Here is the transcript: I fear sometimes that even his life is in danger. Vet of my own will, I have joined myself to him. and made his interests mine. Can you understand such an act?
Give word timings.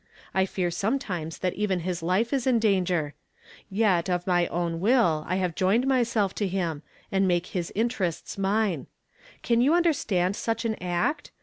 I 0.33 0.47
fear 0.47 0.71
sometimes 0.71 1.37
that 1.37 1.53
even 1.53 1.81
his 1.81 2.01
life 2.01 2.33
is 2.33 2.47
in 2.47 2.57
danger. 2.57 3.13
Vet 3.69 4.09
of 4.09 4.25
my 4.25 4.47
own 4.47 4.79
will, 4.79 5.23
I 5.27 5.35
have 5.35 5.53
joined 5.53 5.85
myself 5.85 6.33
to 6.37 6.47
him. 6.47 6.81
and 7.11 7.27
made 7.27 7.45
his 7.45 7.71
interests 7.75 8.35
mine. 8.35 8.87
Can 9.43 9.61
you 9.61 9.75
understand 9.75 10.35
such 10.35 10.65
an 10.65 10.73
act? 10.81 11.29